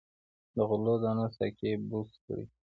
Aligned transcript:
د 0.55 0.57
غلو 0.69 0.95
دانو 1.03 1.25
ساقې 1.37 1.71
بوس 1.89 2.11
کیږي. 2.23 2.45